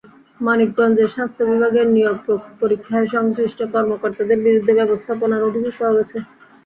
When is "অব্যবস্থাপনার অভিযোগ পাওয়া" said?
4.75-5.95